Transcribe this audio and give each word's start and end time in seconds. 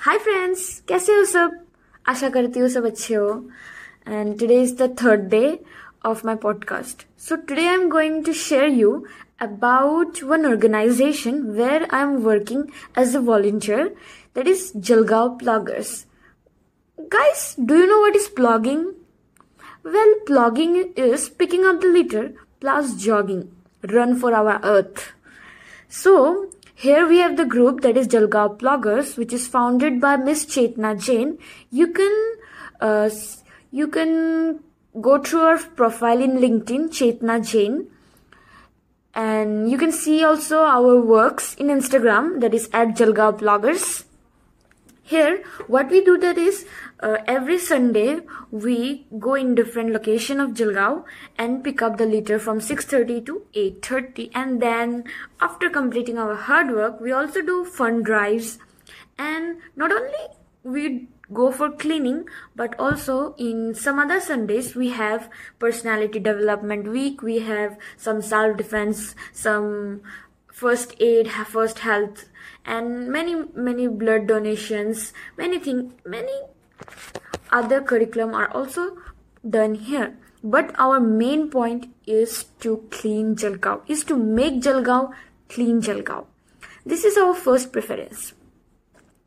Hi 0.00 0.18
friends 0.18 0.82
कैसे 0.88 1.12
हो 1.14 1.24
सब 1.32 1.58
आशा 2.08 2.28
करती 2.30 2.60
हूँ 2.60 2.68
सब 2.68 2.86
अच्छे 2.86 3.14
हो 3.14 3.28
and 4.08 4.38
today 4.38 4.62
is 4.62 4.76
the 4.80 4.96
third 5.02 5.28
day 5.30 5.44
of 6.04 6.24
my 6.24 6.34
podcast. 6.34 7.04
So 7.16 7.36
today 7.36 7.68
I'm 7.68 7.88
going 7.88 8.24
to 8.24 8.32
share 8.32 8.66
you 8.66 9.06
about 9.40 10.22
one 10.22 10.44
organization 10.46 11.56
where 11.56 11.86
I'm 11.90 12.22
working 12.24 12.70
as 12.96 13.14
a 13.14 13.20
volunteer 13.20 13.92
that 14.34 14.46
is 14.46 14.72
Jalgaon 14.72 15.38
Pluggers. 15.40 16.06
Guys, 17.08 17.54
do 17.54 17.78
you 17.78 17.86
know 17.86 18.00
what 18.00 18.16
is 18.16 18.28
plugging? 18.28 18.94
Well, 19.84 20.14
plugging 20.26 20.92
is 20.96 21.28
picking 21.28 21.64
up 21.64 21.80
the 21.80 21.88
litter 21.88 22.34
plus 22.60 22.94
jogging, 22.96 23.50
run 23.82 24.18
for 24.18 24.34
our 24.34 24.60
earth. 24.64 25.12
So 25.88 26.50
here 26.79 27.07
we 27.07 27.17
have 27.17 27.37
the 27.37 27.45
group 27.45 27.81
that 27.81 27.97
is 27.97 28.07
Jalgaon 28.07 28.59
Ploggers, 28.59 29.17
which 29.17 29.33
is 29.33 29.47
founded 29.47 29.99
by 29.99 30.15
Miss 30.15 30.45
Chetna 30.45 31.03
Jain. 31.03 31.39
You 31.71 31.87
can 31.87 32.35
uh, 32.79 33.09
you 33.71 33.87
can 33.87 34.59
go 35.01 35.17
through 35.17 35.41
our 35.41 35.57
profile 35.57 36.21
in 36.21 36.37
LinkedIn, 36.37 36.89
Chetna 36.89 37.39
Jain. 37.51 37.87
And 39.15 39.71
you 39.71 39.79
can 39.79 39.91
see 39.91 40.23
also 40.23 40.59
our 40.59 41.01
works 41.01 41.55
in 41.55 41.67
Instagram, 41.67 42.41
that 42.41 42.53
is 42.53 42.69
at 42.71 42.89
Jalgaon 42.89 43.39
Ploggers. 43.39 44.03
Here, 45.07 45.41
what 45.67 45.89
we 45.89 46.03
do 46.03 46.17
that 46.17 46.37
is 46.37 46.65
uh, 46.99 47.19
every 47.25 47.57
Sunday 47.57 48.19
we 48.51 49.05
go 49.17 49.35
in 49.35 49.55
different 49.55 49.91
location 49.91 50.41
of 50.41 50.49
Jalgaon 50.51 51.05
and 51.37 51.63
pick 51.63 51.81
up 51.81 51.95
the 51.97 52.05
litter 52.05 52.39
from 52.47 52.59
6:30 52.59 53.21
to 53.29 53.35
8:30, 53.53 54.25
and 54.41 54.61
then 54.61 55.05
after 55.39 55.69
completing 55.69 56.19
our 56.23 56.35
hard 56.49 56.73
work, 56.79 56.99
we 56.99 57.13
also 57.19 57.45
do 57.51 57.63
fun 57.77 58.03
drives, 58.03 58.57
and 59.17 59.63
not 59.77 59.95
only 59.99 60.27
we 60.75 61.07
go 61.39 61.51
for 61.51 61.71
cleaning 61.71 62.19
but 62.55 62.77
also 62.79 63.33
in 63.37 63.75
some 63.75 63.99
other 63.99 64.19
sundays 64.27 64.75
we 64.81 64.89
have 64.89 65.29
personality 65.59 66.19
development 66.19 66.87
week. 66.99 67.21
We 67.21 67.39
have 67.47 67.77
some 67.95 68.21
self 68.21 68.57
defense 68.57 69.15
some 69.31 70.01
first 70.61 70.93
aid 70.99 71.31
first 71.55 71.79
health 71.87 72.25
and 72.65 73.09
many 73.15 73.35
many 73.69 73.87
blood 74.03 74.27
donations 74.27 75.11
many 75.41 75.59
thing 75.65 75.81
many 76.05 76.37
other 77.51 77.81
curriculum 77.81 78.33
are 78.33 78.49
also 78.51 78.97
done 79.49 79.75
here. 79.75 80.17
But 80.43 80.73
our 80.77 80.99
main 80.99 81.49
point 81.49 81.87
is 82.05 82.45
to 82.61 82.87
clean 82.91 83.35
jalgaon 83.35 83.81
is 83.87 84.03
to 84.05 84.17
make 84.17 84.61
jalgaon 84.61 85.13
clean 85.49 85.81
jalgaon. 85.81 86.25
This 86.85 87.03
is 87.03 87.17
our 87.17 87.33
first 87.33 87.71
preference. 87.71 88.33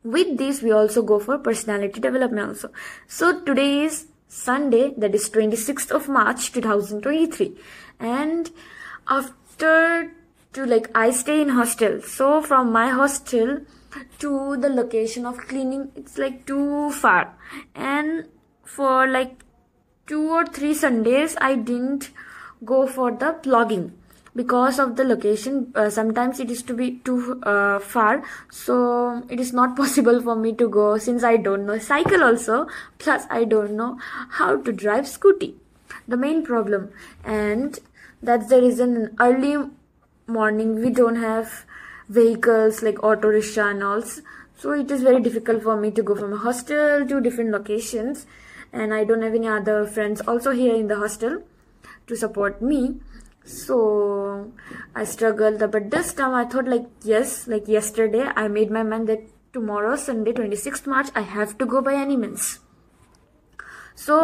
With 0.03 0.37
this 0.37 0.61
we 0.61 0.71
also 0.71 1.01
go 1.01 1.19
for 1.19 1.37
personality 1.37 1.99
development 1.99 2.47
also. 2.49 2.71
So 3.07 3.41
today 3.41 3.83
is 3.83 4.07
sunday 4.27 4.93
that 4.97 5.13
is 5.13 5.29
26th 5.29 5.91
of 5.91 6.07
march 6.07 6.53
2023 6.53 7.53
and 7.99 8.49
after 9.05 10.09
to 10.53 10.65
like 10.65 10.89
i 10.95 11.11
stay 11.11 11.41
in 11.41 11.49
hostel. 11.49 12.01
So 12.01 12.41
from 12.41 12.71
my 12.71 12.89
hostel 12.89 13.59
to 14.19 14.57
the 14.57 14.69
location 14.69 15.25
of 15.25 15.37
cleaning 15.37 15.91
it's 15.95 16.17
like 16.17 16.45
too 16.45 16.91
far. 16.91 17.33
And 17.75 18.27
for 18.63 19.07
like 19.07 19.43
two 20.07 20.29
or 20.29 20.45
three 20.45 20.73
sundays 20.73 21.35
i 21.39 21.55
didn't 21.55 22.11
go 22.65 22.85
for 22.87 23.11
the 23.11 23.33
plogging 23.43 23.91
because 24.35 24.79
of 24.79 24.95
the 24.95 25.03
location. 25.03 25.71
Uh, 25.75 25.89
sometimes 25.89 26.39
it 26.39 26.49
is 26.49 26.63
to 26.63 26.73
be 26.73 26.91
too 27.03 27.41
uh, 27.43 27.79
far. 27.79 28.23
So 28.51 29.23
it 29.29 29.39
is 29.39 29.53
not 29.53 29.75
possible 29.81 30.21
for 30.21 30.35
me 30.35 30.53
to 30.53 30.69
go 30.69 30.97
since 30.97 31.23
i 31.23 31.37
don't 31.37 31.65
know 31.65 31.77
cycle 31.77 32.23
also. 32.23 32.67
Plus 32.97 33.25
i 33.29 33.43
don't 33.43 33.71
know 33.71 33.97
how 34.29 34.57
to 34.57 34.71
drive 34.71 35.05
scooty. 35.05 35.53
The 36.07 36.17
main 36.17 36.43
problem. 36.43 36.89
And 37.23 37.79
that's 38.21 38.47
the 38.47 38.61
reason 38.61 39.15
early 39.19 39.57
morning 40.31 40.75
we 40.81 40.89
don't 40.89 41.17
have 41.17 41.65
vehicles 42.09 42.81
like 42.81 43.03
auto 43.03 43.27
rickshaw 43.27 43.69
and 43.69 43.83
all. 43.83 44.03
So 44.57 44.71
it 44.71 44.91
is 44.91 45.01
very 45.01 45.21
difficult 45.21 45.63
for 45.63 45.75
me 45.75 45.91
to 45.91 46.03
go 46.03 46.15
from 46.15 46.33
a 46.33 46.37
hostel 46.37 47.05
to 47.07 47.21
different 47.21 47.51
locations. 47.51 48.25
And 48.73 48.93
i 48.93 49.03
don't 49.03 49.21
have 49.21 49.33
any 49.35 49.47
other 49.47 49.85
friends 49.85 50.21
also 50.21 50.51
here 50.51 50.75
in 50.75 50.87
the 50.87 50.97
hostel 50.97 51.43
to 52.07 52.15
support 52.15 52.61
me. 52.61 52.99
So 53.43 54.51
i 54.95 55.03
struggled 55.03 55.59
but 55.71 55.91
this 55.91 56.13
time 56.13 56.33
i 56.33 56.45
thought 56.45 56.67
like 56.67 56.87
yes 57.03 57.47
like 57.47 57.67
yesterday 57.67 58.25
i 58.35 58.47
made 58.47 58.71
my 58.79 58.83
mind 58.83 59.07
that 59.07 59.23
tomorrow 59.53 59.95
sunday 59.95 60.33
26th 60.33 60.87
march 60.87 61.09
i 61.15 61.21
have 61.21 61.57
to 61.57 61.65
go 61.65 61.81
by 61.81 61.93
any 61.93 62.17
means 62.17 62.60
so 64.05 64.17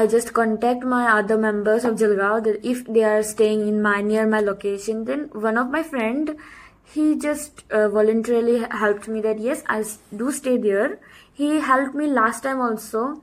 i 0.00 0.06
just 0.14 0.32
contact 0.38 0.84
my 0.94 1.02
other 1.18 1.36
members 1.44 1.84
of 1.84 1.98
jalgaon 2.02 2.44
that 2.48 2.70
if 2.74 2.84
they 2.96 3.04
are 3.12 3.22
staying 3.34 3.66
in 3.72 3.82
my 3.88 4.00
near 4.10 4.26
my 4.34 4.40
location 4.48 5.04
then 5.10 5.28
one 5.48 5.58
of 5.62 5.70
my 5.76 5.82
friend 5.92 6.34
he 6.92 7.16
just 7.16 7.64
uh, 7.70 7.88
voluntarily 7.88 8.64
helped 8.70 9.08
me 9.08 9.20
that 9.26 9.38
yes 9.38 9.62
i 9.68 9.82
do 10.16 10.32
stay 10.32 10.56
there. 10.56 10.98
He 11.32 11.60
helped 11.60 11.94
me 11.94 12.06
last 12.06 12.42
time 12.42 12.60
also. 12.60 13.22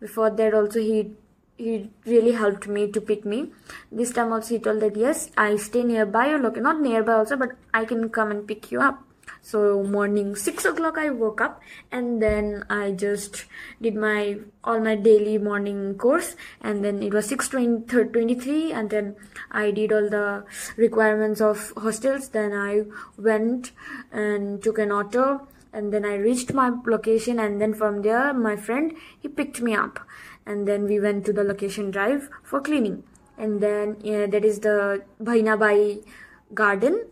Before 0.00 0.30
that 0.30 0.54
also 0.54 0.80
he 0.80 1.10
he 1.56 1.90
really 2.06 2.32
helped 2.32 2.68
me 2.68 2.86
to 2.92 3.00
pick 3.00 3.24
me. 3.24 3.50
This 3.90 4.12
time 4.12 4.32
also 4.32 4.54
he 4.54 4.60
told 4.60 4.80
that 4.86 4.96
yes 5.04 5.30
i 5.36 5.48
stay 5.56 5.82
nearby 5.82 6.28
your 6.28 6.38
location 6.44 6.68
not 6.70 6.80
nearby 6.80 7.14
also 7.14 7.36
but 7.44 7.56
i 7.74 7.84
can 7.84 8.08
come 8.20 8.30
and 8.36 8.46
pick 8.52 8.70
you 8.70 8.80
up 8.90 9.02
so 9.42 9.82
morning 9.82 10.34
six 10.36 10.64
o'clock 10.64 10.98
i 10.98 11.08
woke 11.10 11.40
up 11.40 11.60
and 11.90 12.22
then 12.22 12.64
i 12.68 12.90
just 12.90 13.44
did 13.80 13.94
my 13.94 14.36
all 14.64 14.80
my 14.80 14.94
daily 14.94 15.38
morning 15.38 15.94
course 15.96 16.36
and 16.60 16.84
then 16.84 17.02
it 17.02 17.12
was 17.12 17.26
6 17.26 17.48
23 17.48 18.72
and 18.72 18.90
then 18.90 19.16
i 19.50 19.70
did 19.70 19.92
all 19.92 20.08
the 20.08 20.44
requirements 20.76 21.40
of 21.40 21.72
hostels. 21.76 22.28
Then 22.30 22.52
i 22.52 22.84
went 23.16 23.72
and 24.12 24.62
took 24.62 24.78
an 24.78 24.92
auto 24.92 25.46
and 25.72 25.92
then 25.92 26.04
i 26.04 26.14
reached 26.14 26.52
my 26.52 26.70
location 26.86 27.38
and 27.38 27.60
then 27.60 27.74
from 27.74 28.02
there 28.02 28.32
my 28.32 28.56
friend 28.56 28.94
he 29.18 29.28
picked 29.28 29.60
me 29.60 29.74
up 29.74 30.00
and 30.46 30.66
then 30.66 30.84
we 30.84 30.98
went 30.98 31.24
to 31.26 31.32
the 31.32 31.44
location 31.44 31.90
drive 31.90 32.30
for 32.42 32.60
cleaning. 32.60 33.02
And 33.36 33.60
then 33.60 33.96
yeah, 34.02 34.26
that 34.26 34.44
is 34.44 34.60
the 34.60 35.02
Bahinabai 35.22 36.04
garden 36.54 37.04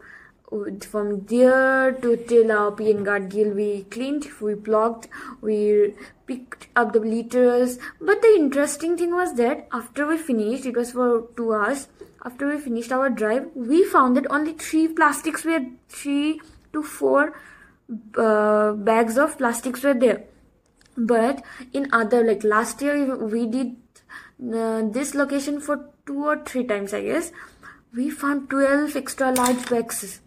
from 0.84 1.25
there 1.27 1.93
to 1.93 2.17
till 2.17 2.53
our 2.53 2.71
PN 2.71 3.05
Gadgil 3.05 3.55
we 3.55 3.84
cleaned, 3.84 4.27
we 4.41 4.55
plogged, 4.55 5.09
we 5.41 5.95
picked 6.27 6.69
up 6.77 6.93
the 6.93 7.01
litters. 7.01 7.79
But 8.01 8.23
the 8.23 8.34
interesting 8.37 8.97
thing 8.97 9.15
was 9.15 9.35
that 9.35 9.67
after 9.73 10.06
we 10.06 10.19
finished, 10.19 10.67
it 10.67 10.77
was 10.77 10.93
for 10.93 11.29
two 11.37 11.53
hours. 11.53 11.89
After 12.25 12.49
we 12.49 12.59
finished 12.59 12.93
our 12.93 13.11
drive, 13.11 13.51
we 13.55 13.85
found 13.85 14.17
that 14.17 14.31
only 14.31 14.53
three 14.53 14.89
plastics 14.89 15.45
were 15.45 15.65
three 15.89 16.41
to 16.73 16.83
four 16.83 17.39
uh, 18.17 18.73
bags 18.73 19.17
of 19.17 19.39
plastics 19.39 19.83
were 19.83 19.95
there. 19.95 20.25
But 20.97 21.45
in 21.73 21.89
other 21.93 22.25
like 22.25 22.43
last 22.43 22.81
year 22.81 23.17
we 23.17 23.47
did 23.47 23.77
uh, 24.43 24.83
this 24.91 25.15
location 25.15 25.61
for 25.61 25.91
two 26.06 26.25
or 26.25 26.43
three 26.45 26.65
times 26.65 26.95
I 26.95 27.03
guess. 27.03 27.33
We 27.95 28.11
found 28.11 28.51
12 28.51 28.97
extra 28.97 29.31
large 29.33 29.69
bags 29.71 30.21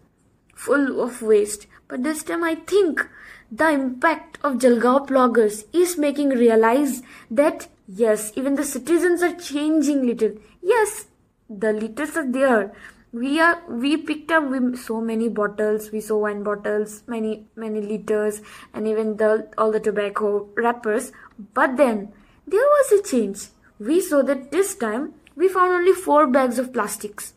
full 0.66 1.00
of 1.00 1.22
waste. 1.22 1.66
But 1.88 2.02
this 2.02 2.22
time 2.22 2.44
I 2.44 2.54
think 2.54 3.08
the 3.50 3.70
impact 3.70 4.38
of 4.44 4.58
Jalgaon 4.64 5.08
ploggers 5.08 5.64
is 5.72 5.96
making 5.96 6.30
realize 6.30 7.02
that 7.30 7.68
yes, 7.88 8.32
even 8.36 8.54
the 8.56 8.64
citizens 8.64 9.22
are 9.22 9.34
changing 9.34 10.06
little. 10.06 10.34
Yes, 10.62 11.06
the 11.48 11.72
litters 11.72 12.16
are 12.16 12.30
there. 12.30 12.72
We 13.12 13.40
are 13.40 13.56
we 13.68 13.96
picked 13.96 14.30
up 14.30 14.52
so 14.76 15.00
many 15.00 15.28
bottles. 15.28 15.90
We 15.90 16.00
saw 16.00 16.18
wine 16.18 16.42
bottles, 16.42 17.02
many 17.06 17.46
many 17.56 17.80
liters, 17.80 18.42
and 18.74 18.86
even 18.86 19.16
the 19.16 19.48
all 19.58 19.72
the 19.72 19.80
tobacco 19.80 20.46
wrappers. 20.56 21.10
But 21.54 21.76
then 21.76 22.12
there 22.46 22.70
was 22.76 22.92
a 22.92 23.02
change. 23.02 23.48
We 23.78 24.00
saw 24.00 24.22
that 24.30 24.50
this 24.52 24.76
time 24.76 25.12
we 25.34 25.48
found 25.48 25.72
only 25.72 25.92
four 25.92 26.26
bags 26.26 26.58
of 26.58 26.72
plastics 26.72 27.32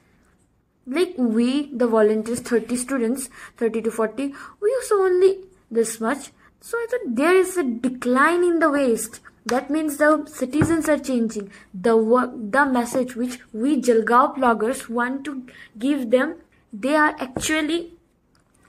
like 0.86 1.14
we 1.18 1.74
the 1.74 1.88
volunteers 1.88 2.40
30 2.40 2.76
students 2.76 3.30
30 3.58 3.82
to 3.84 3.92
40 3.92 4.34
we 4.62 4.70
use 4.70 4.92
only 4.92 5.38
this 5.72 6.00
much. 6.00 6.32
So 6.62 6.78
i 6.78 6.88
thought 6.90 7.16
there 7.16 7.36
is 7.36 7.58
a 7.58 7.64
decline 7.64 8.44
in 8.44 8.60
the 8.60 8.70
waste. 8.70 9.20
That 9.46 9.70
means 9.70 9.98
the 9.98 10.26
citizens 10.28 10.88
are 10.88 11.00
changing. 11.00 11.52
The 11.74 11.98
work 11.98 12.32
the 12.58 12.66
message 12.66 13.16
which 13.16 13.40
we 13.52 13.82
jalgaon 13.82 14.36
ploggers 14.36 14.88
want 14.90 15.26
to 15.26 15.46
give 15.78 16.12
them 16.12 16.36
they 16.72 16.96
are 16.96 17.16
actually 17.20 17.94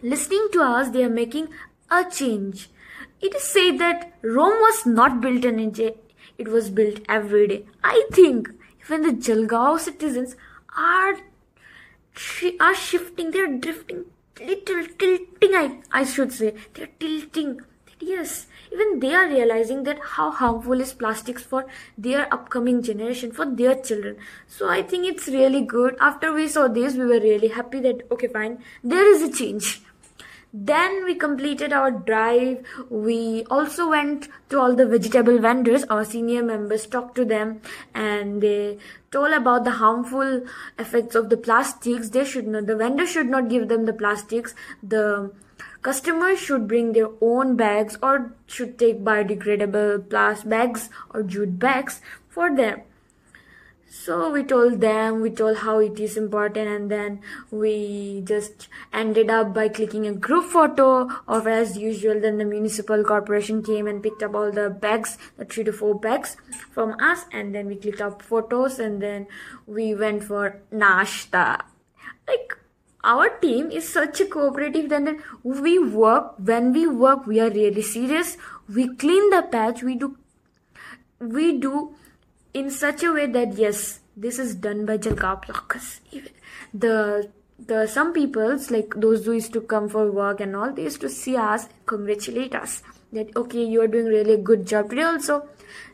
listening 0.02 0.49
to 0.52 0.62
us. 0.62 0.90
They 0.90 1.05
are 1.05 1.11
making 1.11 1.49
a 1.90 2.05
change. 2.11 2.70
It 3.20 3.34
is 3.34 3.43
said 3.43 3.78
that 3.78 4.12
rome 4.22 4.58
was 4.69 4.84
not 4.87 5.20
built 5.20 5.44
in 5.44 5.58
a 5.58 5.70
day 5.70 5.94
it 6.38 6.49
was 6.49 6.70
built 6.70 7.00
every 7.08 7.46
day. 7.49 7.66
I 7.82 8.06
think 8.12 8.50
even 8.84 9.02
the 9.02 9.12
jalgaon 9.12 9.78
citizens 9.78 10.37
are 10.76 11.14
are 12.61 12.75
shifting, 12.75 13.31
they're 13.31 13.56
drifting, 13.58 14.05
little 14.40 14.87
tilting, 14.99 15.55
I, 15.55 15.81
I 15.93 16.05
should 16.05 16.32
say. 16.32 16.55
They're 16.75 16.90
tilting, 16.99 17.61
yes 18.00 18.46
even 18.75 18.99
they 18.99 19.14
are 19.14 19.28
realizing 19.28 19.84
that 19.84 19.99
how 20.14 20.31
harmful 20.31 20.81
is 20.81 20.93
plastics 20.93 21.43
for 21.43 21.64
their 21.96 22.32
upcoming 22.34 22.82
generation 22.82 23.31
for 23.32 23.46
their 23.46 23.75
children. 23.76 24.16
So 24.49 24.69
i 24.69 24.82
think 24.82 25.06
it's 25.06 25.28
really 25.28 25.62
good. 25.62 25.96
After 26.00 26.32
we 26.32 26.49
saw 26.49 26.69
this 26.69 26.94
we 26.94 27.06
were 27.06 27.20
really 27.20 27.49
happy 27.49 27.81
that 27.81 28.02
okay 28.11 28.28
fine. 28.28 28.58
There 28.82 29.11
is 29.14 29.22
a 29.22 29.32
change 29.32 29.82
then 30.56 31.05
we 31.05 31.17
completed 31.17 31.73
our 31.73 31.91
drive. 31.91 32.65
We 32.89 33.45
also 33.51 33.91
went 33.91 34.29
to 34.51 34.61
all 34.61 34.77
the 34.77 34.87
vegetable 34.87 35.41
vendors. 35.41 35.83
Our 35.91 36.05
senior 36.05 36.45
members 36.45 36.87
talked 36.87 37.17
to 37.17 37.25
them 37.25 37.61
and 37.93 38.41
they 38.41 38.79
told 39.11 39.33
about 39.33 39.65
the 39.65 39.73
harmful 39.73 40.45
effects 40.79 41.17
of 41.17 41.29
the 41.29 41.37
plastics. 41.37 42.11
They 42.11 42.25
should 42.25 42.47
not 42.47 42.67
the 42.67 42.77
vendor 42.77 43.05
should 43.05 43.27
not 43.27 43.49
give 43.49 43.67
them 43.67 43.85
the 43.85 43.93
plastics. 43.93 44.55
The 44.81 45.33
customers 45.83 46.39
should 46.39 46.69
bring 46.69 46.93
their 46.93 47.11
own 47.21 47.57
bags 47.57 47.99
or 48.00 48.33
should 48.47 48.79
take 48.79 49.03
biodegradable 49.03 50.09
plastic 50.09 50.49
bags 50.49 50.89
or 51.12 51.25
jute 51.25 51.59
bags 51.59 52.00
for 52.29 52.55
them 52.55 52.83
so 53.89 54.31
we 54.31 54.43
told 54.43 54.81
them 54.81 55.21
we 55.21 55.31
told 55.31 55.59
how 55.59 55.79
it 55.79 55.99
is 56.01 56.17
important 56.17 56.69
and 56.69 56.91
then 56.91 57.21
we 57.51 58.23
just 58.25 58.69
ended 58.93 59.31
up 59.31 59.55
by 59.55 59.69
clicking 59.69 60.07
a 60.07 60.13
group 60.13 60.45
photo 60.51 61.09
of 61.29 61.47
as 61.47 61.77
usual 61.77 62.21
then 62.21 62.39
the 62.39 62.45
municipal 62.45 63.05
corporation 63.05 63.63
came 63.63 63.87
and 63.87 64.03
picked 64.03 64.23
up 64.23 64.35
all 64.35 64.51
the 64.51 64.69
bags 64.69 65.17
the 65.37 65.45
three 65.45 65.65
to 65.65 65.73
four 65.73 65.99
bags 65.99 66.37
from 66.73 66.95
us 67.01 67.25
and 67.33 67.55
then 67.55 67.67
we 67.67 67.77
clicked 67.77 68.01
up 68.01 68.21
photos 68.21 68.79
and 68.79 69.01
then 69.01 69.27
we 69.67 69.95
went 69.95 70.25
for 70.25 70.61
nashta. 70.73 71.61
Like 72.27 72.59
our 73.03 73.29
team 73.29 73.71
is 73.71 73.89
such 73.89 74.21
a 74.21 74.27
cooperative 74.27 74.89
then 74.89 75.23
we 75.43 75.79
work 75.79 76.35
when 76.39 76.73
we 76.73 76.87
work 76.87 77.27
we 77.27 77.41
are 77.41 77.51
really 77.51 77.83
serious. 77.83 78.37
We 78.69 78.95
clean 78.97 79.31
the 79.31 79.43
patch 79.43 79.83
we 79.83 79.95
do 79.95 80.17
we 81.21 81.59
do 81.59 81.95
in 82.55 82.71
such 82.71 83.03
a 83.03 83.12
way 83.12 83.27
that 83.27 83.55
yes, 83.59 84.01
this 84.17 84.39
is 84.39 84.55
done 84.55 84.87
by 84.87 84.97
Jalgaon 84.97 85.43
ploggers. 85.45 86.01
The 86.73 87.31
the 87.59 87.87
some 87.87 88.12
peoples 88.12 88.71
like 88.71 88.95
those 88.97 89.25
who 89.25 89.33
used 89.33 89.53
to 89.53 89.61
come 89.61 89.89
for 89.89 90.11
work 90.11 90.41
and 90.41 90.56
all, 90.56 90.73
they 90.73 90.83
used 90.85 91.01
to 91.03 91.09
see 91.09 91.37
us, 91.37 91.69
congratulate 91.87 92.55
us 92.55 92.83
that 93.12 93.37
okay, 93.37 93.65
you 93.65 93.81
are 93.81 93.87
doing 93.87 94.06
really 94.06 94.37
good 94.37 94.67
job 94.67 94.91
today. 94.91 95.03
Also, 95.03 95.49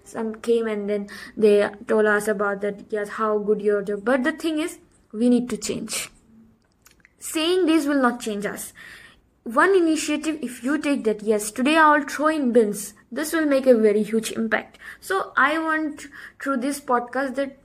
some 0.04 0.34
came 0.36 0.66
and 0.66 0.88
then 0.88 1.08
they 1.36 1.68
told 1.86 2.06
us 2.06 2.28
about 2.28 2.60
that 2.62 2.84
yes, 2.90 3.08
how 3.08 3.38
good 3.38 3.60
your 3.62 3.82
job. 3.82 4.04
But 4.04 4.24
the 4.24 4.32
thing 4.32 4.58
is, 4.58 4.78
we 5.12 5.28
need 5.28 5.48
to 5.50 5.56
change. 5.56 6.10
Saying 7.18 7.66
this 7.66 7.86
will 7.86 8.00
not 8.00 8.20
change 8.20 8.46
us 8.46 8.72
one 9.44 9.74
initiative 9.74 10.38
if 10.42 10.62
you 10.62 10.76
take 10.76 11.04
that 11.04 11.22
yes 11.22 11.50
today 11.50 11.76
i'll 11.76 12.02
throw 12.02 12.28
in 12.28 12.52
bins. 12.52 12.94
This 13.12 13.32
will 13.32 13.46
make 13.46 13.66
a 13.66 13.74
very 13.74 14.02
huge 14.02 14.32
impact. 14.32 14.78
So 15.00 15.32
i 15.36 15.58
want 15.58 16.06
through 16.40 16.58
this 16.58 16.80
podcast 16.80 17.34
that 17.36 17.56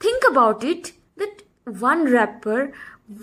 think 0.00 0.24
about 0.28 0.64
it 0.64 0.92
that 1.16 1.42
one 1.64 2.04
wrapper 2.10 2.72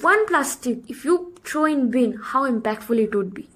one 0.02 0.26
plastic 0.28 0.90
if 0.90 1.04
you 1.04 1.34
throw 1.44 1.66
in 1.66 1.92
bin 1.92 2.14
how 2.14 2.50
impactful 2.50 2.98
it 2.98 3.14
would 3.14 3.34
be. 3.34 3.50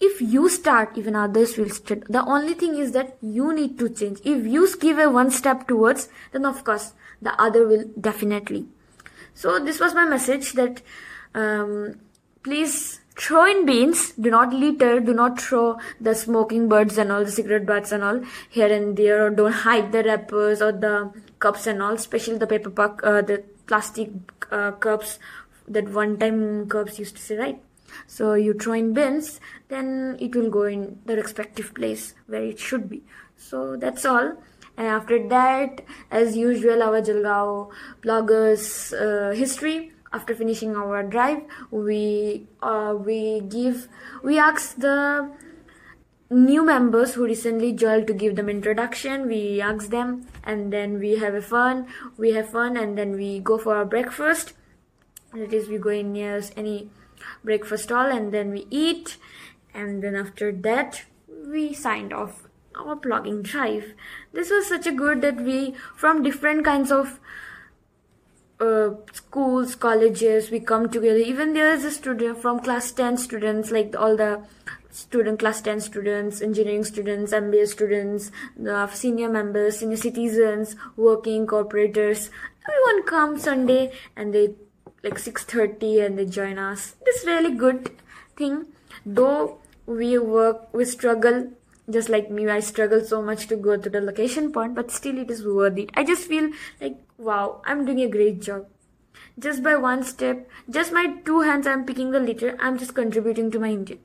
If 0.00 0.22
you 0.22 0.48
start 0.48 0.96
even 0.96 1.14
others 1.14 1.58
will 1.58 1.68
start. 1.68 2.04
The 2.08 2.24
only 2.24 2.54
thing 2.54 2.76
is 2.76 2.92
that 2.92 3.18
you 3.20 3.52
need 3.54 3.78
to 3.80 3.90
change. 3.90 4.20
If 4.24 4.46
you 4.46 4.66
give 4.78 4.98
a 4.98 5.10
one 5.10 5.30
step 5.30 5.68
towards 5.68 6.08
then 6.32 6.46
of 6.46 6.64
course 6.64 6.94
the 7.20 7.38
other 7.40 7.66
will 7.66 7.84
definitely. 8.00 8.66
So 9.34 9.58
this 9.58 9.78
was 9.78 9.94
my 9.94 10.06
message 10.06 10.54
that 10.54 10.80
um, 11.34 12.00
please 12.42 12.99
throw 13.20 13.44
in 13.44 13.66
bins 13.66 14.12
do 14.12 14.30
not 14.30 14.52
litter 14.52 14.98
do 14.98 15.12
not 15.12 15.40
throw 15.40 15.78
the 16.00 16.14
smoking 16.14 16.68
birds 16.68 16.96
and 16.96 17.12
all 17.12 17.24
the 17.24 17.30
cigarette 17.30 17.66
butts 17.66 17.92
and 17.92 18.02
all 18.02 18.20
here 18.48 18.72
and 18.76 18.96
there 18.96 19.26
or 19.26 19.30
don't 19.30 19.52
hide 19.52 19.92
the 19.92 20.02
wrappers 20.02 20.62
or 20.62 20.72
the 20.72 20.94
cups 21.38 21.66
and 21.66 21.82
all 21.82 21.92
especially 21.92 22.38
the 22.38 22.46
paper 22.46 22.70
puck 22.70 23.02
uh, 23.04 23.20
the 23.20 23.42
plastic 23.66 24.10
uh, 24.50 24.72
cups. 24.72 25.18
That 25.68 25.88
one 25.90 26.18
time 26.18 26.68
cups 26.68 26.98
used 26.98 27.16
to 27.16 27.22
say 27.22 27.36
right? 27.36 27.62
So 28.06 28.34
you 28.34 28.54
throw 28.54 28.72
in 28.72 28.92
bins 28.94 29.38
then 29.68 30.16
it 30.18 30.34
will 30.34 30.50
go 30.50 30.64
in 30.64 30.98
the 31.04 31.16
respective 31.16 31.74
place 31.74 32.14
where 32.26 32.42
it 32.42 32.58
should 32.58 32.88
be. 32.88 33.02
So 33.36 33.76
that's 33.76 34.04
all. 34.04 34.32
And 34.76 34.86
after 34.86 35.28
that 35.28 35.82
as 36.10 36.36
usual 36.36 36.82
our 36.82 37.02
jalgaon 37.02 37.70
ploggers 38.02 38.64
uh, 39.04 39.34
history 39.34 39.92
after 40.12 40.34
finishing 40.34 40.76
our 40.76 41.02
drive 41.02 41.42
we 41.70 42.46
uh, 42.62 42.94
we 42.98 43.40
give 43.48 43.88
we 44.22 44.38
ask 44.38 44.76
the 44.76 45.30
new 46.30 46.64
members 46.64 47.14
who 47.14 47.24
recently 47.24 47.72
joined 47.72 48.06
to 48.06 48.12
give 48.12 48.36
them 48.36 48.48
introduction. 48.48 49.26
We 49.26 49.60
ask 49.60 49.90
them 49.90 50.28
and 50.44 50.72
then 50.72 51.00
we 51.00 51.18
have 51.18 51.34
a 51.34 51.42
fun 51.42 51.88
we 52.16 52.32
have 52.32 52.50
fun 52.50 52.76
and 52.76 52.96
then 52.96 53.12
we 53.12 53.40
go 53.40 53.58
for 53.58 53.76
our 53.76 53.84
breakfast. 53.84 54.52
That 55.34 55.52
is 55.52 55.68
we 55.68 55.78
go 55.78 55.90
in 55.90 56.12
near 56.12 56.40
any 56.56 56.90
breakfast 57.42 57.84
stall 57.84 58.06
and 58.06 58.32
then 58.32 58.50
we 58.50 58.66
eat. 58.70 59.16
And 59.74 60.02
then 60.02 60.14
after 60.14 60.52
that 60.52 61.02
we 61.46 61.74
signed 61.74 62.12
off 62.12 62.46
our 62.76 62.94
plogging 62.94 63.42
drive. 63.42 63.94
This 64.32 64.50
was 64.50 64.68
such 64.68 64.86
a 64.86 64.92
good 64.92 65.22
that 65.22 65.40
we 65.40 65.74
from 65.96 66.22
different 66.22 66.64
kinds 66.64 66.92
of 66.92 67.18
uh, 68.60 68.90
schools, 69.12 69.74
colleges, 69.74 70.50
we 70.50 70.60
come 70.60 70.88
together. 70.88 71.18
Even 71.18 71.54
there 71.54 71.72
is 71.72 71.84
a 71.84 71.90
student 71.90 72.38
from 72.38 72.60
class 72.60 72.92
10 72.92 73.16
students, 73.16 73.70
like 73.70 73.94
all 73.96 74.16
the 74.16 74.42
student 74.90 75.38
class 75.38 75.60
10 75.62 75.80
students, 75.80 76.42
engineering 76.42 76.84
students, 76.84 77.32
MBA 77.32 77.68
students, 77.68 78.30
senior 78.94 79.28
members, 79.28 79.78
senior 79.78 79.96
citizens, 79.96 80.76
working 80.96 81.46
corporators. 81.46 82.28
Everyone 82.68 83.06
comes 83.06 83.44
Sunday 83.44 83.92
and 84.16 84.34
they 84.34 84.54
like 85.02 85.14
6.30 85.14 86.04
and 86.04 86.18
they 86.18 86.26
join 86.26 86.58
us. 86.58 86.96
This 87.04 87.24
really 87.24 87.54
good 87.54 87.90
thing. 88.36 88.66
Though 89.06 89.58
we 89.86 90.18
work, 90.18 90.72
we 90.74 90.84
struggle 90.84 91.52
just 91.92 92.08
like 92.08 92.30
me 92.30 92.48
i 92.48 92.60
struggle 92.60 93.04
so 93.04 93.22
much 93.22 93.46
to 93.46 93.56
go 93.56 93.76
to 93.76 93.90
the 93.90 94.00
location 94.00 94.52
point 94.52 94.74
but 94.74 94.90
still 94.90 95.18
it 95.18 95.30
is 95.30 95.44
worth 95.44 95.78
it. 95.78 95.90
I 95.94 96.04
just 96.04 96.28
feel 96.28 96.50
like 96.80 96.98
wow 97.18 97.62
i'm 97.64 97.84
doing 97.84 98.00
a 98.00 98.08
great 98.08 98.40
job. 98.40 98.66
Just 99.38 99.62
by 99.62 99.76
one 99.76 100.02
step 100.04 100.48
just 100.68 100.92
my 100.92 101.06
two 101.24 101.40
hands 101.40 101.66
i'm 101.66 101.84
picking 101.84 102.10
the 102.10 102.20
litter 102.20 102.56
i'm 102.60 102.78
just 102.78 102.94
contributing 102.94 103.50
to 103.50 103.58
my 103.58 103.68
india 103.68 103.96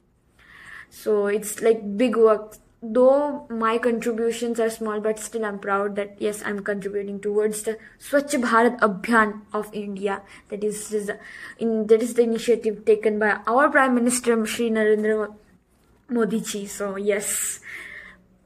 so 0.89 1.27
it's 1.27 1.61
like 1.61 1.97
big 1.97 2.15
work. 2.15 2.57
Though 2.87 3.47
my 3.49 3.79
contributions 3.79 4.59
are 4.59 4.69
small 4.69 4.99
but 4.99 5.17
still 5.17 5.43
i'm 5.43 5.57
proud 5.57 5.95
that 5.95 6.17
yes 6.19 6.43
i'm 6.45 6.59
contributing 6.59 7.19
towards 7.19 7.63
the 7.63 7.79
swachh 7.99 8.35
bharat 8.43 8.77
abhiyan 8.87 9.41
of 9.53 9.71
india. 9.73 10.21
That 10.49 10.63
is 10.63 10.93
in 11.57 11.87
that 11.87 12.03
is 12.03 12.13
the 12.13 12.21
initiative 12.21 12.85
taken 12.85 13.17
by 13.17 13.39
our 13.47 13.69
prime 13.69 13.95
minister 13.95 14.45
Shri 14.45 14.69
narendra 14.69 15.33
modi 16.09 16.41
ji 16.41 16.67
so 16.67 16.95
yes 16.95 17.59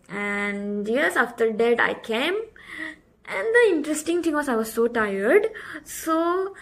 and 0.09 0.87
yes 0.87 1.15
after 1.15 1.51
that 1.53 1.79
i 1.79 1.93
came. 1.93 2.35
And 3.31 3.47
the 3.55 3.75
interesting 3.75 4.23
thing 4.23 4.33
was 4.33 4.49
i 4.49 4.55
was 4.55 4.73
so 4.73 4.87
tired. 4.87 5.49
So 5.83 6.55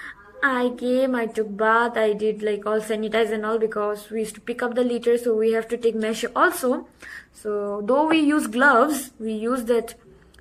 I 0.43 0.71
came, 0.77 1.15
I 1.15 1.25
took 1.25 1.55
bath, 1.57 1.97
I 1.97 2.13
did 2.13 2.43
like 2.43 2.65
all 2.65 2.79
sanitize 2.79 3.31
and 3.31 3.45
all 3.45 3.57
because 3.57 4.09
we 4.09 4.19
used 4.19 4.35
to 4.35 4.41
pick 4.41 4.61
up 4.61 4.75
the 4.75 4.83
litter, 4.83 5.17
so 5.17 5.35
we 5.35 5.53
have 5.53 5.67
to 5.69 5.77
take 5.77 5.95
measure 5.95 6.31
also. 6.35 6.87
So 7.33 7.81
though 7.83 8.07
we 8.07 8.19
use 8.19 8.47
gloves, 8.47 9.11
we 9.19 9.33
use 9.33 9.63
that 9.65 9.95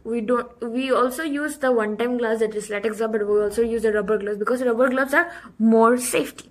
we 0.04 0.20
don't 0.20 0.60
we 0.60 0.90
also 0.92 1.22
use 1.22 1.58
the 1.58 1.72
one 1.72 1.96
time 1.96 2.16
gloves 2.18 2.40
that 2.40 2.54
is 2.54 2.70
latex 2.70 2.98
but 2.98 3.26
we 3.28 3.40
also 3.42 3.62
use 3.62 3.82
the 3.82 3.92
rubber 3.92 4.18
gloves 4.18 4.38
because 4.38 4.62
rubber 4.62 4.88
gloves 4.88 5.12
are 5.12 5.32
more 5.58 5.98
safety 5.98 6.48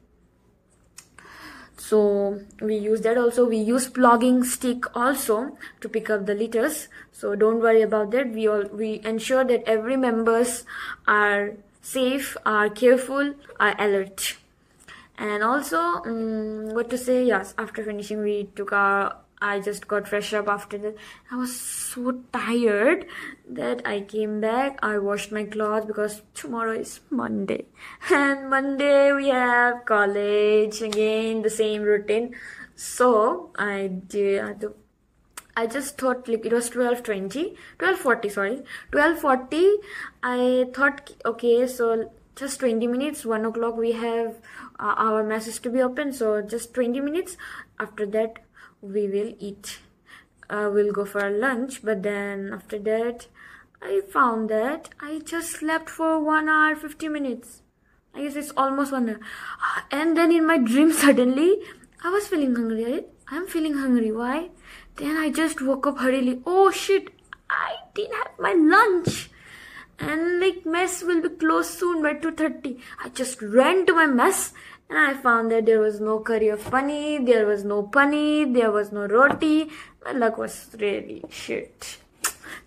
so 1.78 2.40
we 2.62 2.78
use 2.78 3.02
that 3.02 3.18
also. 3.18 3.48
We 3.48 3.58
use 3.58 3.90
plogging 3.90 4.44
stick 4.46 4.96
also 4.96 5.58
to 5.82 5.90
pick 5.90 6.10
up 6.10 6.26
the 6.26 6.34
litters. 6.34 6.88
So 7.12 7.36
don't 7.36 7.62
worry 7.62 7.82
about 7.82 8.12
that. 8.12 8.32
We 8.32 8.48
all 8.48 8.64
we 8.72 9.02
ensure 9.04 9.44
that 9.44 9.64
every 9.68 9.98
members 9.98 10.64
are 11.08 11.54
safe 11.82 12.38
are 12.46 12.70
careful 12.70 13.34
are 13.60 13.76
alert. 13.78 14.38
And 15.18 15.44
also 15.44 15.78
um, 15.78 16.70
what 16.70 16.90
to 16.90 16.98
say? 16.98 17.26
Yes 17.26 17.54
after 17.58 17.84
finishing 17.84 18.22
we 18.22 18.50
took 18.56 18.72
our 18.72 19.18
I 19.42 19.60
just 19.60 19.88
got 19.88 20.08
fresh 20.08 20.34
up 20.34 20.48
after 20.48 20.78
that. 20.78 20.96
I 21.32 21.36
was 21.36 21.60
so 21.60 22.24
tired 22.32 23.06
that 23.50 23.82
I 23.86 24.02
came 24.02 24.40
back. 24.40 24.80
I 24.82 24.98
washed 24.98 25.32
my 25.32 25.44
clothes 25.44 25.86
because 25.86 26.22
tomorrow 26.34 26.74
is 26.74 27.02
Monday. 27.10 27.66
And 28.12 28.50
Monday 28.50 29.12
we 29.12 29.28
have 29.30 29.86
college 29.86 30.82
again, 30.82 31.42
the 31.42 31.50
same 31.50 31.82
routine. 31.82 32.36
So 32.76 33.52
I 33.58 33.88
did. 33.88 34.66
I 35.58 35.68
just 35.68 35.98
thought 35.98 36.28
like 36.28 36.46
it 36.46 36.54
was 36.54 36.70
12:20, 36.70 37.56
12:40. 37.80 38.32
Sorry, 38.32 38.64
12:40. 38.92 39.76
I 40.24 40.66
thought 40.74 41.12
okay, 41.26 41.68
so 41.68 42.12
just 42.36 42.60
20 42.60 42.88
minutes. 42.88 43.26
One 43.26 43.46
o'clock 43.46 43.78
we 43.78 43.94
have 43.94 44.36
uh, 44.80 44.94
our 44.98 45.24
message 45.24 45.62
to 45.62 45.70
be 45.70 45.82
open. 45.82 46.12
So 46.12 46.42
just 46.42 46.74
20 46.74 47.00
minutes. 47.00 47.38
After 47.80 48.06
that, 48.08 48.40
we 48.94 49.08
will 49.08 49.34
eat. 49.40 49.80
Uh, 50.50 50.70
we'll 50.72 50.94
go 50.94 51.06
for 51.06 51.30
lunch, 51.30 51.84
but 51.84 52.04
then 52.04 52.52
after 52.54 52.78
that, 52.80 53.28
I 53.82 54.02
found 54.10 54.50
that 54.50 54.90
I 55.00 55.20
just 55.20 55.52
slept 55.52 55.90
for 55.90 56.20
one 56.20 56.50
hour, 56.50 56.76
50 56.76 57.08
minutes. 57.10 57.62
I 58.14 58.24
guess 58.24 58.36
it's 58.36 58.52
almost 58.56 58.92
one 58.92 59.10
hour. 59.10 59.20
And 59.92 60.18
then 60.18 60.32
in 60.32 60.48
my 60.48 60.58
dream, 60.58 60.92
suddenly, 61.04 61.58
I 62.04 62.10
was 62.10 62.28
feeling 62.28 62.56
hungry. 62.56 63.06
I'm 63.28 63.48
feeling 63.48 63.74
hungry. 63.74 64.12
Why? 64.12 64.50
Then 64.98 65.18
I 65.18 65.30
just 65.30 65.62
woke 65.62 65.88
up 65.88 65.98
hurriedly. 65.98 66.42
Oh 66.46 66.72
shit, 66.72 67.10
I 67.50 67.76
didn't 67.94 68.16
have 68.16 68.40
my 68.40 68.54
lunch. 68.54 69.30
And 69.98 70.40
like 70.40 70.66
mess 70.66 71.04
will 71.04 71.22
be 71.22 71.30
closed 71.30 71.80
soon 71.80 72.02
by 72.02 72.14
2.30. 72.16 72.80
I 73.04 73.10
just 73.10 73.42
ran 73.42 73.86
to 73.86 73.94
my 73.94 74.06
mess 74.06 74.54
and 74.90 75.00
I 75.00 75.14
found 75.16 75.52
that 75.52 75.66
there 75.66 75.80
was 75.80 76.00
no 76.00 76.20
curry 76.20 76.50
of 76.50 76.64
paneer, 76.64 77.26
there 77.26 77.46
was 77.46 77.64
no 77.64 77.84
paneer, 77.84 78.54
there 78.54 78.72
was 78.72 78.92
no 78.92 79.08
roti. 79.08 79.70
My 80.04 80.12
luck 80.12 80.38
was 80.38 80.70
really 80.80 81.24
shit. 81.30 81.98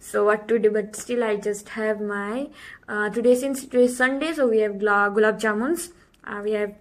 So 0.01 0.25
what 0.25 0.49
to 0.49 0.59
do? 0.59 0.71
But 0.71 0.97
still, 0.97 1.23
I 1.23 1.37
just 1.37 1.69
have 1.71 2.01
my 2.01 2.49
uh, 2.89 3.11
today 3.11 3.35
since 3.35 3.65
today 3.65 3.85
is 3.85 3.97
Sunday, 3.97 4.33
so 4.33 4.49
we 4.49 4.59
have 4.61 4.73
gulab 4.73 5.39
jamuns. 5.39 5.93
Uh, 6.25 6.41
we 6.43 6.53
have 6.53 6.75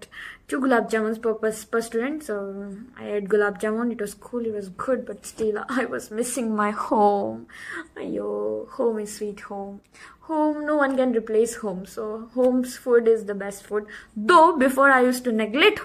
two 0.48 0.62
gulab 0.62 0.90
jamuns 0.90 1.22
per, 1.22 1.34
per, 1.34 1.52
per 1.72 1.82
student. 1.82 2.24
So 2.24 2.76
I 2.98 3.04
had 3.04 3.30
gulab 3.30 3.60
jamun. 3.62 3.92
It 3.92 4.02
was 4.02 4.14
cool. 4.14 4.46
It 4.46 4.54
was 4.54 4.70
good, 4.70 5.06
but 5.06 5.26
still, 5.26 5.64
I 5.70 5.86
was 5.86 6.12
missing 6.12 6.56
my 6.56 6.72
home. 6.72 7.48
Ayo, 7.96 8.70
home 8.70 9.00
is 9.00 9.16
sweet 9.16 9.42
home 9.42 9.82
home 10.28 10.66
no 10.66 10.76
one 10.76 10.96
can 10.98 11.14
replace 11.14 11.56
home 11.64 11.86
so 11.86 12.30
home's 12.34 12.76
food 12.86 13.08
is 13.08 13.26
the 13.26 13.36
best 13.42 13.66
food 13.66 13.86
though 14.32 14.58
before 14.64 14.90
i 14.92 15.02
used 15.02 15.24
to 15.24 15.32
neglect 15.32 15.80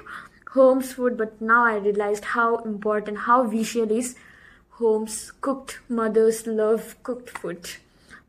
home's 0.54 0.92
food 0.94 1.16
but 1.16 1.40
now 1.40 1.64
i 1.64 1.76
realized 1.76 2.24
how 2.36 2.48
important 2.70 3.22
how 3.26 3.44
visual 3.44 3.92
is 3.98 4.16
home's 4.80 5.20
cooked 5.40 5.78
mothers 5.88 6.44
love 6.46 6.96
cooked 7.04 7.30
food 7.38 7.70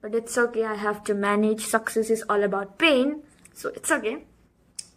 but 0.01 0.13
it's 0.13 0.37
okay 0.37 0.65
i 0.73 0.75
have 0.75 1.03
to 1.03 1.15
manage 1.15 1.65
success 1.65 2.11
is 2.11 2.23
all 2.29 2.43
about 2.43 2.77
pain 2.77 3.15
so 3.53 3.69
it's 3.69 3.91
okay 3.91 4.15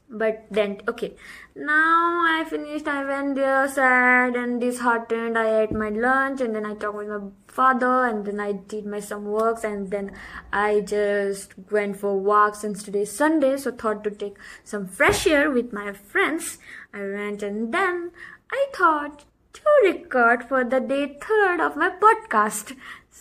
but 0.09 0.47
then 0.51 0.81
okay. 0.89 1.15
Now 1.55 2.25
i 2.29 2.45
finished 2.49 2.87
i 2.87 3.05
went 3.05 3.35
there 3.35 3.69
sad 3.69 4.37
and 4.37 4.61
disheartened. 4.61 5.37
I 5.37 5.63
ate 5.63 5.73
my 5.73 5.89
lunch 5.89 6.41
and 6.41 6.55
then 6.55 6.67
i 6.67 6.75
talked 6.75 6.97
with 6.97 7.09
my 7.09 7.29
father 7.49 8.05
and 8.07 8.25
then 8.25 8.39
i 8.39 8.53
did 8.53 8.87
my 8.87 9.01
some 9.01 9.25
works 9.25 9.65
and 9.65 9.91
then 9.91 10.13
i 10.53 10.81
just 10.81 11.55
went 11.71 11.97
for 11.97 12.19
walks 12.19 12.61
since 12.61 12.83
today's 12.83 13.13
sunday. 13.13 13.57
So 13.57 13.73
thought 13.73 14.05
to 14.05 14.11
take 14.11 14.37
some 14.65 14.87
fresh 14.87 15.27
air 15.27 15.51
with 15.51 15.73
my 15.73 15.93
friends. 15.93 16.59
I 16.93 17.01
went 17.01 17.43
and 17.43 17.73
then 17.73 18.13
i 18.53 18.67
thought 18.75 19.25
to 19.57 19.75
record 19.85 20.45
for 20.45 20.65
the 20.65 20.81
day 20.81 21.19
third 21.21 21.61
of 21.61 21.77
my 21.77 21.91
podcast 21.91 22.77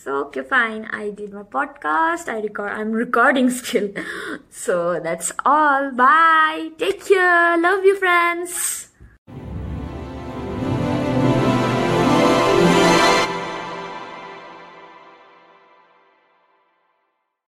so 0.06 0.26
okay, 0.26 0.42
fine. 0.42 0.84
I 0.92 1.10
did 1.10 1.32
my 1.32 1.42
podcast. 1.42 2.28
I 2.28 2.38
record. 2.38 2.70
I'm 2.70 2.92
recording 2.92 3.50
still. 3.50 3.90
So 4.50 5.00
that's 5.00 5.32
all. 5.44 5.90
Bye. 5.90 6.70
Take 6.78 7.04
care. 7.04 7.58
Love 7.58 7.84
you, 7.84 7.96
friends. 7.96 8.85